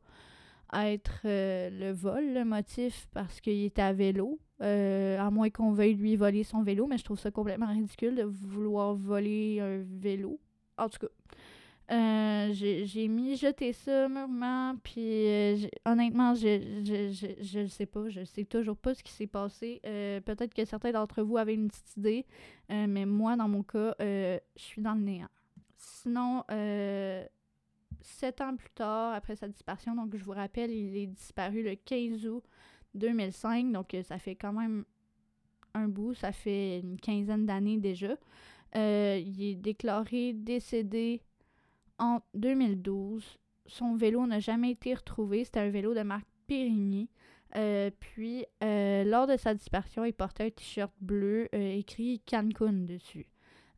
être 0.72 1.20
euh, 1.24 1.70
le 1.70 1.92
vol, 1.92 2.32
le 2.32 2.44
motif, 2.44 3.06
parce 3.12 3.40
qu'il 3.40 3.64
était 3.64 3.82
à 3.82 3.92
vélo. 3.92 4.38
Euh, 4.62 5.18
à 5.18 5.30
moins 5.30 5.50
qu'on 5.50 5.72
veuille 5.72 5.94
lui 5.94 6.16
voler 6.16 6.44
son 6.44 6.62
vélo, 6.62 6.86
mais 6.86 6.98
je 6.98 7.04
trouve 7.04 7.18
ça 7.18 7.30
complètement 7.30 7.66
ridicule 7.66 8.14
de 8.14 8.22
vouloir 8.22 8.94
voler 8.94 9.60
un 9.60 9.82
vélo. 10.00 10.38
En 10.78 10.88
tout 10.88 11.00
cas, 11.00 12.52
j'ai 12.52 13.08
mis 13.08 13.36
jeter 13.36 13.72
ça 13.72 14.08
mûrement, 14.08 14.76
puis 14.82 15.68
honnêtement, 15.84 16.34
je, 16.34 16.82
je, 17.40 17.66
sais 17.66 17.86
pas, 17.86 18.08
je 18.08 18.24
sais 18.24 18.44
toujours 18.44 18.76
pas 18.76 18.94
ce 18.94 19.02
qui 19.02 19.12
s'est 19.12 19.26
passé. 19.26 19.80
Peut-être 19.82 20.54
que 20.54 20.64
certains 20.64 20.92
d'entre 20.92 21.22
vous 21.22 21.36
avaient 21.36 21.54
une 21.54 21.68
petite 21.68 21.96
idée, 21.96 22.26
mais 22.68 23.04
moi, 23.04 23.36
dans 23.36 23.48
mon 23.48 23.62
cas, 23.62 23.94
je 23.98 24.38
suis 24.56 24.80
dans 24.80 24.94
le 24.94 25.00
néant. 25.00 25.28
Sinon, 25.82 26.44
euh, 26.50 27.24
sept 28.00 28.40
ans 28.40 28.56
plus 28.56 28.70
tard, 28.70 29.14
après 29.14 29.34
sa 29.34 29.48
disparition, 29.48 29.94
donc 29.96 30.16
je 30.16 30.24
vous 30.24 30.32
rappelle, 30.32 30.70
il 30.70 30.96
est 30.96 31.06
disparu 31.06 31.62
le 31.62 31.74
15 31.74 32.26
août 32.26 32.44
2005, 32.94 33.72
donc 33.72 33.94
euh, 33.94 34.02
ça 34.02 34.18
fait 34.18 34.34
quand 34.34 34.52
même 34.52 34.84
un 35.74 35.88
bout, 35.88 36.14
ça 36.14 36.32
fait 36.32 36.80
une 36.80 36.98
quinzaine 36.98 37.46
d'années 37.46 37.78
déjà. 37.78 38.16
Euh, 38.76 39.20
il 39.24 39.42
est 39.42 39.54
déclaré 39.54 40.32
décédé 40.32 41.22
en 41.98 42.20
2012. 42.34 43.38
Son 43.66 43.96
vélo 43.96 44.26
n'a 44.26 44.40
jamais 44.40 44.70
été 44.72 44.94
retrouvé. 44.94 45.44
C'était 45.44 45.60
un 45.60 45.70
vélo 45.70 45.94
de 45.94 46.02
marque 46.02 46.26
Périgny. 46.46 47.08
puis, 48.00 48.44
lors 48.60 49.26
de 49.26 49.36
sa 49.36 49.54
disparition, 49.54 50.04
il 50.04 50.12
portait 50.12 50.46
un 50.46 50.50
t-shirt 50.50 50.92
bleu 51.00 51.48
écrit 51.54 52.20
Cancun 52.26 52.72
dessus. 52.72 53.32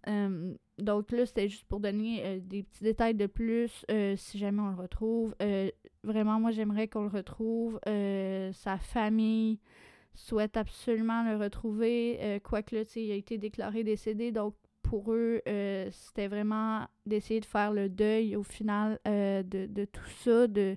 Euh, 0.09 0.55
donc 0.79 1.13
là, 1.13 1.25
c'était 1.25 1.49
juste 1.49 1.65
pour 1.65 1.81
donner 1.81 2.23
euh, 2.25 2.41
des 2.41 2.63
petits 2.63 2.83
détails 2.83 3.15
de 3.15 3.27
plus 3.27 3.85
euh, 3.91 4.17
si 4.17 4.39
jamais 4.39 4.61
on 4.61 4.71
le 4.71 4.77
retrouve. 4.77 5.35
Vraiment, 6.05 6.41
moi, 6.41 6.51
j'aimerais 6.51 6.89
qu'on 6.89 7.03
le 7.03 7.09
retrouve. 7.09 7.79
sa 7.85 8.79
famille 8.79 9.59
souhaite 10.15 10.57
absolument 10.57 11.25
le 11.25 11.37
retrouver. 11.37 12.41
Quoique 12.45 12.75
là, 12.75 12.83
il 12.97 13.11
a 13.11 13.15
été 13.15 13.39
déclaré 13.39 13.85
décédé. 13.85 14.33
Donc, 14.33 14.55
pour 14.83 15.13
eux, 15.13 15.41
c'était 15.91 16.29
vraiment 16.29 16.87
d'essayer 17.07 17.41
de 17.41 17.47
faire 17.47 17.73
le 17.73 17.89
deuil 17.89 18.37
au 18.37 18.43
final 18.43 19.01
de, 19.05 19.67
de, 19.67 19.85
tout 19.85 20.09
ça, 20.23 20.47
de, 20.47 20.77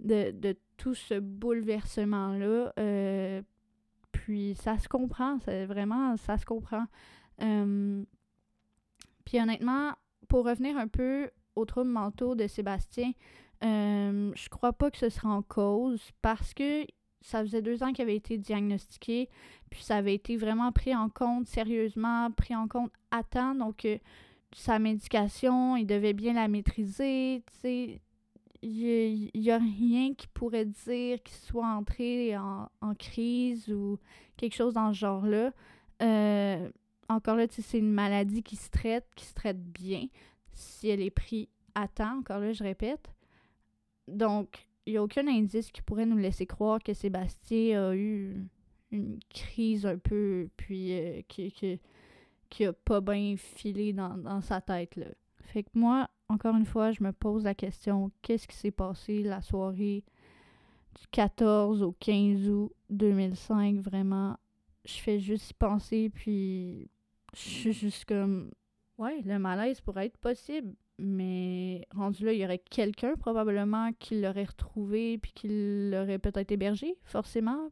de, 0.00 0.30
de 0.30 0.56
tout 0.76 0.94
ce 0.94 1.18
bouleversement-là. 1.18 2.72
puis 4.12 4.54
ça 4.54 4.78
se 4.78 4.88
comprend, 4.88 5.38
c'est 5.40 5.66
vraiment, 5.66 6.16
ça 6.16 6.38
se 6.38 6.46
comprend. 6.46 6.86
Puis 9.24 9.40
honnêtement, 9.40 9.92
pour 10.28 10.46
revenir 10.46 10.78
un 10.78 10.88
peu 10.88 11.30
aux 11.56 11.64
troubles 11.64 11.90
mentaux 11.90 12.34
de 12.34 12.46
Sébastien, 12.46 13.12
euh, 13.64 14.32
je 14.34 14.48
crois 14.48 14.72
pas 14.72 14.90
que 14.90 14.98
ce 14.98 15.08
sera 15.08 15.28
en 15.28 15.42
cause 15.42 16.10
parce 16.22 16.54
que 16.54 16.86
ça 17.22 17.42
faisait 17.42 17.62
deux 17.62 17.82
ans 17.82 17.92
qu'il 17.92 18.02
avait 18.02 18.16
été 18.16 18.38
diagnostiqué, 18.38 19.28
puis 19.70 19.82
ça 19.82 19.96
avait 19.96 20.14
été 20.14 20.36
vraiment 20.36 20.70
pris 20.72 20.94
en 20.94 21.08
compte 21.08 21.46
sérieusement, 21.48 22.30
pris 22.30 22.54
en 22.54 22.68
compte 22.68 22.92
à 23.10 23.22
temps. 23.22 23.54
Donc, 23.54 23.84
euh, 23.84 23.98
sa 24.54 24.78
médication, 24.78 25.76
il 25.76 25.86
devait 25.86 26.12
bien 26.12 26.34
la 26.34 26.48
maîtriser. 26.48 27.42
Tu 27.46 27.58
sais, 27.60 28.00
il 28.62 29.30
n'y 29.34 29.50
a 29.50 29.58
rien 29.58 30.14
qui 30.14 30.28
pourrait 30.28 30.66
dire 30.66 31.22
qu'il 31.22 31.36
soit 31.36 31.66
entré 31.66 32.36
en, 32.36 32.68
crise 32.98 33.68
ou 33.68 33.98
quelque 34.36 34.54
chose 34.54 34.74
dans 34.74 34.92
ce 34.92 34.98
genre-là. 34.98 35.52
Euh, 36.02 36.70
encore 37.08 37.36
là, 37.36 37.46
c'est 37.50 37.78
une 37.78 37.92
maladie 37.92 38.42
qui 38.42 38.56
se 38.56 38.70
traite, 38.70 39.06
qui 39.14 39.24
se 39.24 39.34
traite 39.34 39.60
bien, 39.60 40.06
si 40.52 40.88
elle 40.88 41.00
est 41.00 41.10
prise 41.10 41.48
à 41.74 41.88
temps, 41.88 42.18
encore 42.18 42.38
là, 42.38 42.52
je 42.52 42.62
répète. 42.62 43.15
Donc, 44.08 44.68
il 44.86 44.92
n'y 44.92 44.98
a 44.98 45.02
aucun 45.02 45.26
indice 45.26 45.70
qui 45.72 45.82
pourrait 45.82 46.06
nous 46.06 46.16
laisser 46.16 46.46
croire 46.46 46.80
que 46.82 46.94
Sébastien 46.94 47.88
a 47.88 47.94
eu 47.94 48.48
une 48.92 49.18
crise 49.30 49.84
un 49.84 49.98
peu, 49.98 50.48
puis 50.56 50.92
euh, 50.92 51.22
qui, 51.28 51.80
qui, 52.48 52.64
a 52.64 52.72
pas 52.72 53.00
bien 53.00 53.34
filé 53.36 53.92
dans, 53.92 54.40
sa 54.40 54.60
tête, 54.60 54.96
là. 54.96 55.06
Fait 55.40 55.62
que 55.62 55.70
moi, 55.74 56.08
encore 56.28 56.56
une 56.56 56.66
fois, 56.66 56.92
je 56.92 57.02
me 57.02 57.12
pose 57.12 57.44
la 57.44 57.54
question, 57.54 58.10
qu'est-ce 58.22 58.48
qui 58.48 58.56
s'est 58.56 58.70
passé 58.72 59.22
la 59.22 59.42
soirée 59.42 60.04
du 60.98 61.06
14 61.12 61.82
au 61.82 61.92
15 61.92 62.48
août 62.48 62.72
2005, 62.90 63.78
vraiment? 63.78 64.36
Je 64.84 64.94
fais 64.94 65.20
juste 65.20 65.50
y 65.50 65.54
penser, 65.54 66.10
puis 66.10 66.90
je 67.34 67.40
suis 67.40 67.72
juste 67.72 68.04
comme, 68.06 68.50
ouais, 68.98 69.20
le 69.22 69.38
malaise 69.38 69.80
pourrait 69.80 70.06
être 70.06 70.18
possible. 70.18 70.74
Mais 70.98 71.86
rendu 71.94 72.24
là, 72.24 72.32
il 72.32 72.38
y 72.38 72.44
aurait 72.44 72.62
quelqu'un 72.70 73.16
probablement 73.16 73.90
qui 73.98 74.20
l'aurait 74.20 74.44
retrouvé 74.44 75.18
puis 75.18 75.32
qui 75.34 75.48
l'aurait 75.90 76.18
peut-être 76.18 76.50
hébergé, 76.52 76.96
forcément. 77.04 77.70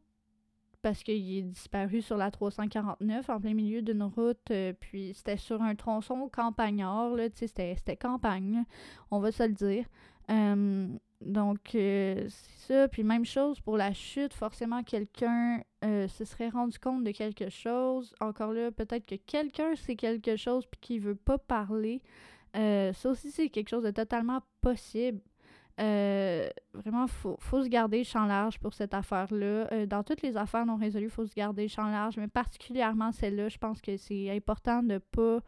Parce 0.83 1.03
qu'il 1.03 1.39
est 1.39 1.43
disparu 1.43 2.03
sur 2.03 2.19
la 2.19 2.31
349 2.31 3.31
en 3.31 3.41
plein 3.41 3.55
milieu 3.55 3.81
d'une 3.81 4.03
route. 4.03 4.51
Euh, 4.51 4.75
puis 4.79 5.15
c'était 5.15 5.39
sur 5.39 5.63
un 5.63 5.75
tronçon 5.75 6.29
campagnard, 6.29 7.15
là, 7.15 7.29
sais, 7.35 7.47
c'était 7.47 7.97
campagne, 7.97 8.65
on 9.11 9.19
va 9.19 9.33
se 9.33 9.45
le 9.45 9.55
dire. 9.55 9.87
Euh, 10.31 10.87
donc, 11.23 11.75
euh, 11.75 12.27
c'est 12.29 12.67
ça. 12.75 12.89
Puis 12.89 13.03
même 13.03 13.25
chose 13.25 13.59
pour 13.63 13.79
la 13.79 13.95
chute, 13.95 14.35
forcément, 14.35 14.83
quelqu'un 14.83 15.63
se 15.83 16.25
serait 16.25 16.49
rendu 16.49 16.79
compte 16.79 17.05
de 17.05 17.11
quelque 17.11 17.49
chose. 17.49 18.15
Encore 18.21 18.53
là, 18.53 18.71
peut-être 18.71 19.07
que 19.07 19.17
quelqu'un 19.17 19.75
sait 19.77 19.97
quelque 19.97 20.37
chose 20.37 20.67
puis 20.67 20.81
qui 20.81 20.99
veut 20.99 21.15
pas 21.15 21.39
parler. 21.39 22.03
Euh, 22.57 22.93
ça 22.93 23.11
aussi, 23.11 23.31
c'est 23.31 23.49
quelque 23.49 23.69
chose 23.69 23.85
de 23.85 23.91
totalement 23.91 24.41
possible. 24.61 25.21
vraiment, 25.77 27.07
faut, 27.07 27.37
faut 27.41 27.63
se 27.63 27.69
garder 27.69 27.99
le 27.99 28.05
champ 28.05 28.27
large 28.27 28.59
pour 28.59 28.75
cette 28.75 28.95
affaire-là. 28.95 29.87
dans 29.87 30.03
toutes 30.03 30.23
les 30.23 30.37
affaires 30.37 30.67
non 30.67 30.77
résolues, 30.77 31.07
il 31.07 31.11
faut 31.11 31.27
se 31.27 31.35
garder 31.35 31.63
le 31.63 31.69
champ 31.69 31.89
large, 31.89 32.17
mais 32.17 32.29
particulièrement 32.29 33.13
celle-là, 33.13 33.49
je 33.49 33.59
pense 33.59 33.81
que 33.81 33.97
c'est 33.97 34.31
important 34.31 34.83
de 34.83 34.99
pas 34.99 35.41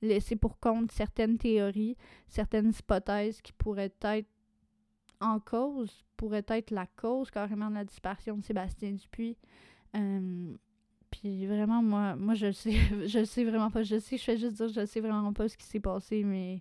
laisser 0.00 0.36
pour 0.36 0.58
compte 0.60 0.92
certaines 0.92 1.38
théories, 1.38 1.96
certaines 2.28 2.70
hypothèses 2.70 3.40
qui 3.42 3.52
pourraient 3.52 3.92
être 4.02 4.26
en 5.20 5.40
cause 5.40 6.04
pourrait 6.16 6.44
être 6.48 6.70
la 6.70 6.86
cause 6.86 7.30
carrément 7.30 7.70
de 7.70 7.74
la 7.74 7.84
disparition 7.84 8.36
de 8.36 8.42
Sébastien 8.42 8.92
Dupuis. 8.92 9.36
Euh, 9.96 10.54
puis 11.14 11.46
vraiment, 11.46 11.80
moi, 11.80 12.16
moi 12.16 12.34
je 12.34 12.50
sais, 12.50 12.72
je 13.06 13.24
sais 13.24 13.44
vraiment 13.44 13.70
pas. 13.70 13.84
Je 13.84 13.98
sais, 13.98 14.16
je 14.16 14.24
fais 14.24 14.36
juste 14.36 14.54
dire, 14.54 14.68
je 14.68 14.84
sais 14.84 15.00
vraiment 15.00 15.32
pas 15.32 15.48
ce 15.48 15.56
qui 15.56 15.64
s'est 15.64 15.80
passé, 15.80 16.24
mais 16.24 16.60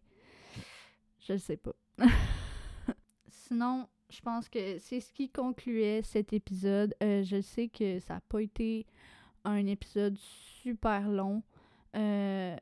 je 1.19 1.38
sais 1.38 1.57
pas. 1.57 1.74
Sinon, 3.27 3.88
je 4.10 4.22
pense 4.22 4.50
que 4.50 4.77
c'est 4.77 5.00
ce 5.00 5.12
qui 5.12 5.29
concluait 5.29 6.01
cet 6.03 6.33
épisode. 6.33 6.93
Euh, 7.01 7.24
je 7.24 7.41
sais 7.41 7.67
que 7.67 8.00
ça 8.00 8.15
n'a 8.15 8.22
pas 8.22 8.41
été 8.41 8.86
un 9.43 9.65
épisode 9.65 10.17
super 10.19 11.10
long, 11.10 11.41
euh, 11.95 12.55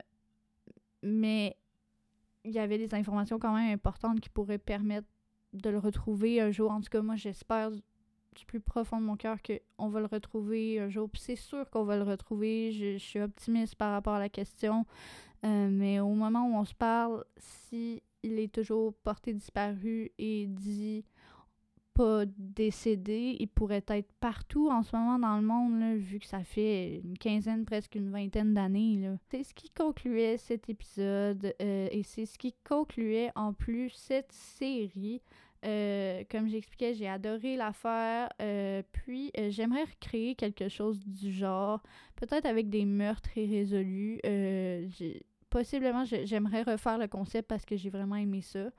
mais 1.03 1.57
il 2.45 2.51
y 2.51 2.60
avait 2.60 2.77
des 2.77 2.95
informations 2.95 3.38
quand 3.38 3.53
même 3.53 3.74
importantes 3.74 4.21
qui 4.21 4.29
pourraient 4.29 4.57
permettre 4.57 5.07
de 5.51 5.69
le 5.69 5.77
retrouver 5.77 6.39
un 6.39 6.51
jour. 6.51 6.71
En 6.71 6.79
tout 6.79 6.89
cas, 6.89 7.01
moi, 7.01 7.17
j'espère 7.17 7.71
du 8.35 8.45
plus 8.45 8.59
profond 8.59 9.00
de 9.00 9.05
mon 9.05 9.15
cœur 9.15 9.38
qu'on 9.41 9.89
va 9.89 10.00
le 10.00 10.05
retrouver 10.05 10.79
un 10.79 10.89
jour. 10.89 11.09
Puis 11.09 11.21
c'est 11.21 11.35
sûr 11.35 11.69
qu'on 11.69 11.83
va 11.83 11.97
le 11.97 12.03
retrouver. 12.03 12.71
Je, 12.71 12.97
suis 12.97 13.19
optimiste 13.19 13.75
par 13.75 13.91
rapport 13.91 14.13
à 14.13 14.19
la 14.19 14.29
question. 14.29 14.85
Euh, 15.43 15.69
mais 15.69 16.00
au 16.00 16.13
moment 16.13 16.47
où 16.47 16.55
on 16.55 16.65
se 16.65 16.75
parle, 16.75 17.23
si 17.38 18.03
il 18.23 18.39
est 18.39 18.53
toujours 18.53 18.93
porté 19.03 19.33
disparu 19.33 20.11
et 20.17 20.45
dit 20.47 21.03
pas 21.93 22.23
décédé, 22.38 23.35
il 23.39 23.47
pourrait 23.47 23.83
être 23.88 24.11
partout 24.19 24.69
en 24.69 24.81
ce 24.81 24.95
moment 24.95 25.19
dans 25.19 25.35
le 25.35 25.41
monde, 25.41 25.97
vu 25.97 26.19
que 26.19 26.25
ça 26.25 26.43
fait 26.43 27.01
une 27.03 27.17
quinzaine, 27.17 27.65
presque 27.65 27.95
une 27.95 28.09
vingtaine 28.09 28.53
d'années. 28.53 29.09
C'est 29.29 29.43
ce 29.43 29.53
qui 29.53 29.69
concluait 29.69 30.38
cet 30.38 30.69
épisode 30.69 31.53
euh, 31.61 31.88
et 31.91 32.03
c'est 32.03 32.25
ce 32.25 32.38
qui 32.38 32.53
concluait 32.63 33.31
en 33.35 33.53
plus 33.53 33.89
cette 33.89 34.31
série. 34.31 35.21
Euh, 35.63 36.24
comme 36.30 36.48
j'expliquais, 36.48 36.94
j'ai 36.94 37.08
adoré 37.08 37.56
l'affaire. 37.56 38.30
Euh, 38.41 38.82
puis, 38.91 39.32
j'aimerais 39.50 39.84
recréer 39.84 40.36
quelque 40.36 40.70
chose 40.70 41.00
du 41.06 41.32
genre, 41.32 41.82
peut-être 42.15 42.46
avec 42.46 42.70
des 42.70 42.86
meurtres 42.86 43.38
irrésolus. 43.38 44.20
possiblement, 45.50 46.03
j'aimerais 46.06 46.63
refaire 46.63 46.98
le 46.98 47.08
concept 47.08 47.48
parce 47.48 47.65
que 47.65 47.75
j'ai 47.75 47.89
vraiment 47.89 48.15
aimé 48.15 48.41
ça. 48.41 48.70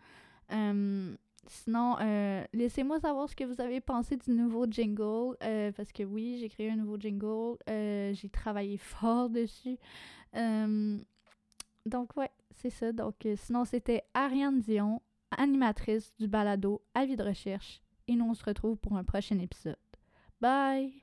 Sinon, 1.49 1.97
euh, 2.01 2.45
laissez-moi 2.53 3.01
savoir 3.01 3.29
ce 3.29 3.35
que 3.35 3.43
vous 3.45 3.61
avez 3.61 3.81
pensé 3.81 4.17
du 4.17 4.31
nouveau 4.31 4.67
jingle, 4.71 5.37
euh, 5.43 5.73
parce 5.73 5.91
que 5.93 6.05
oui, 6.05 6.39
j'ai 6.41 6.49
créé 6.49 6.71
un 6.71 6.77
nouveau 6.77 6.97
jingle, 6.99 7.57
euh, 7.69 8.15
j'ai 8.15 8.29
travaillé 8.29 8.77
fort 8.79 9.29
dessus. 9.29 9.79
donc 11.85 12.17
ouais, 12.17 12.31
c'est 12.53 12.71
ça. 12.71 12.93
Donc 12.93 13.27
sinon, 13.37 13.65
c'était 13.65 14.05
Ariane 14.15 14.61
Dion, 14.61 15.03
animatrice 15.39 16.15
du 16.19 16.29
balado 16.29 16.83
Avis 16.95 17.17
de 17.17 17.23
recherche, 17.23 17.81
et 18.09 18.17
nous 18.17 18.27
on 18.29 18.35
se 18.35 18.45
retrouve 18.45 18.77
pour 18.79 18.97
un 18.97 19.05
prochain 19.05 19.39
épisode. 19.39 19.77
Bye! 20.41 21.01